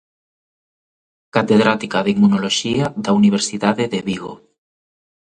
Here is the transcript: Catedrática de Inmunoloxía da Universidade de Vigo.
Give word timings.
Catedrática 1.35 1.97
de 2.03 2.09
Inmunoloxía 2.15 2.85
da 3.05 3.11
Universidade 3.19 3.83
de 3.93 3.99
Vigo. 4.07 4.33